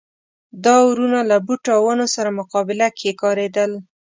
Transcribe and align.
دا 0.63 0.73
اورونه 0.85 1.19
له 1.29 1.37
بوټو 1.45 1.69
او 1.77 1.81
ونو 1.87 2.05
سره 2.15 2.37
مقابله 2.39 2.87
کې 2.97 3.17
کارېدل. 3.21 3.71